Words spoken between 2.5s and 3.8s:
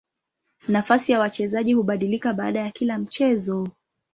ya kila mchezo.